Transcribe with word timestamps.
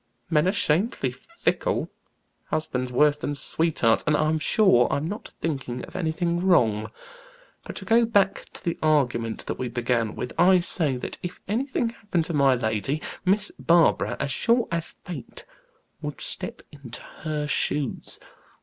Men 0.31 0.47
are 0.47 0.51
shamefully 0.51 1.11
fickle, 1.11 1.91
husbands 2.45 2.91
worse 2.91 3.17
than 3.17 3.35
sweethearts, 3.35 4.03
and 4.07 4.17
I'm 4.17 4.39
sure 4.39 4.91
I'm 4.91 5.05
not 5.07 5.29
thinking 5.41 5.85
of 5.85 5.95
anything 5.95 6.39
wrong. 6.39 6.89
But 7.65 7.75
to 7.75 7.85
go 7.85 8.05
back 8.05 8.47
to 8.53 8.63
the 8.63 8.79
argument 8.81 9.45
that 9.45 9.59
we 9.59 9.67
began 9.67 10.15
with 10.15 10.33
I 10.39 10.57
say 10.57 10.97
that 10.97 11.19
if 11.21 11.39
anything 11.47 11.89
happened 11.89 12.25
to 12.25 12.33
my 12.33 12.55
lady, 12.55 12.99
Miss 13.25 13.51
Barbara, 13.59 14.17
as 14.19 14.31
sure 14.31 14.67
as 14.71 14.93
fate, 15.05 15.45
would 16.01 16.19
step 16.19 16.63
into 16.71 17.01
her 17.21 17.45
shoes." 17.47 18.17